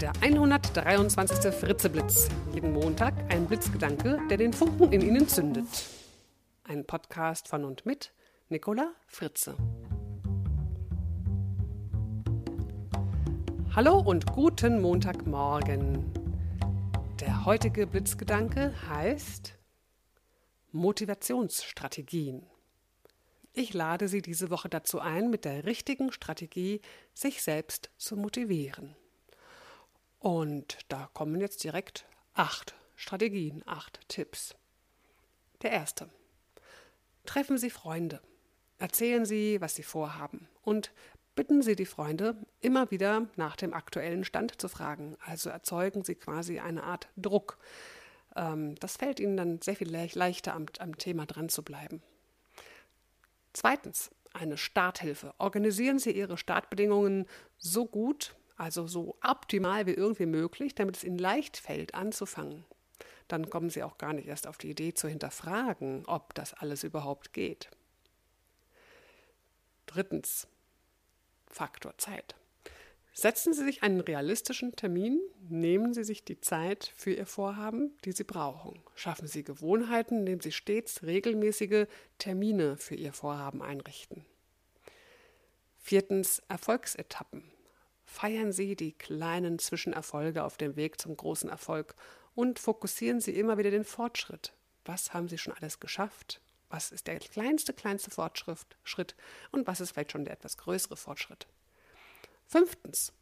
[0.00, 1.54] Der 123.
[1.54, 2.28] Fritzeblitz.
[2.52, 5.68] Jeden Montag ein Blitzgedanke, der den Funken in Ihnen zündet.
[6.64, 8.12] Ein Podcast von und mit
[8.48, 9.56] Nicola Fritze.
[13.76, 16.12] Hallo und guten Montagmorgen.
[17.20, 19.56] Der heutige Blitzgedanke heißt
[20.72, 22.44] Motivationsstrategien.
[23.52, 26.80] Ich lade Sie diese Woche dazu ein, mit der richtigen Strategie
[27.12, 28.96] sich selbst zu motivieren.
[30.24, 34.54] Und da kommen jetzt direkt acht Strategien, acht Tipps.
[35.60, 36.08] Der erste.
[37.26, 38.22] Treffen Sie Freunde.
[38.78, 40.48] Erzählen Sie, was Sie vorhaben.
[40.62, 40.92] Und
[41.34, 45.18] bitten Sie die Freunde, immer wieder nach dem aktuellen Stand zu fragen.
[45.26, 47.58] Also erzeugen Sie quasi eine Art Druck.
[48.34, 52.02] Ähm, das fällt Ihnen dann sehr viel leichter am, am Thema dran zu bleiben.
[53.52, 55.34] Zweitens, eine Starthilfe.
[55.36, 57.26] Organisieren Sie Ihre Startbedingungen
[57.58, 62.64] so gut, also so optimal wie irgendwie möglich, damit es Ihnen leicht fällt, anzufangen.
[63.28, 66.84] Dann kommen Sie auch gar nicht erst auf die Idee zu hinterfragen, ob das alles
[66.84, 67.70] überhaupt geht.
[69.86, 70.46] Drittens,
[71.48, 72.34] Faktor Zeit.
[73.16, 78.10] Setzen Sie sich einen realistischen Termin, nehmen Sie sich die Zeit für Ihr Vorhaben, die
[78.10, 78.82] Sie brauchen.
[78.96, 81.86] Schaffen Sie Gewohnheiten, indem Sie stets regelmäßige
[82.18, 84.24] Termine für Ihr Vorhaben einrichten.
[85.78, 87.53] Viertens Erfolgsetappen.
[88.04, 91.94] Feiern Sie die kleinen Zwischenerfolge auf dem Weg zum großen Erfolg
[92.34, 94.52] und fokussieren Sie immer wieder den Fortschritt.
[94.84, 96.40] Was haben Sie schon alles geschafft?
[96.68, 99.14] Was ist der kleinste, kleinste Fortschritt
[99.52, 101.46] und was ist vielleicht schon der etwas größere Fortschritt?
[102.46, 103.12] Fünftens.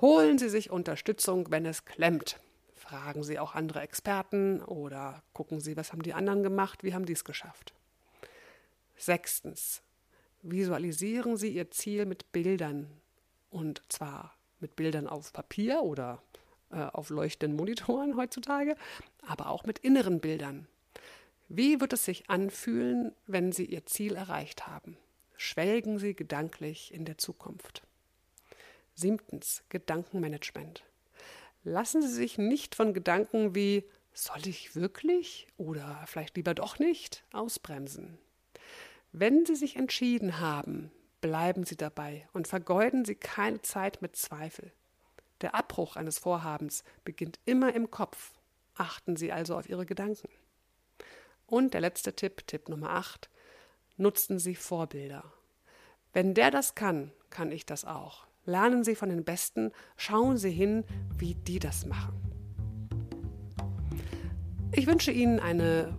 [0.00, 2.38] Holen Sie sich Unterstützung, wenn es klemmt.
[2.74, 7.06] Fragen Sie auch andere Experten oder gucken Sie, was haben die anderen gemacht, wie haben
[7.06, 7.74] die es geschafft.
[8.96, 9.82] Sechstens.
[10.42, 13.01] Visualisieren Sie Ihr Ziel mit Bildern.
[13.52, 16.22] Und zwar mit Bildern auf Papier oder
[16.70, 18.76] äh, auf leuchtenden Monitoren heutzutage,
[19.26, 20.66] aber auch mit inneren Bildern.
[21.48, 24.96] Wie wird es sich anfühlen, wenn Sie Ihr Ziel erreicht haben?
[25.36, 27.82] Schwelgen Sie gedanklich in der Zukunft.
[28.94, 30.82] Siebtens, Gedankenmanagement.
[31.62, 37.22] Lassen Sie sich nicht von Gedanken wie soll ich wirklich oder vielleicht lieber doch nicht
[37.32, 38.18] ausbremsen.
[39.12, 40.90] Wenn Sie sich entschieden haben,
[41.22, 44.72] bleiben Sie dabei und vergeuden Sie keine Zeit mit Zweifel.
[45.40, 48.32] Der Abbruch eines Vorhabens beginnt immer im Kopf.
[48.74, 50.28] Achten Sie also auf Ihre Gedanken.
[51.46, 53.30] Und der letzte Tipp, Tipp Nummer 8,
[53.96, 55.24] nutzen Sie Vorbilder.
[56.12, 58.26] Wenn der das kann, kann ich das auch.
[58.44, 60.84] Lernen Sie von den Besten, schauen Sie hin,
[61.16, 62.20] wie die das machen.
[64.72, 65.96] Ich wünsche Ihnen eine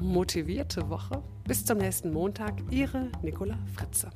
[0.00, 1.22] motivierte Woche.
[1.44, 4.10] Bis zum nächsten Montag, Ihre Nicola Fritze.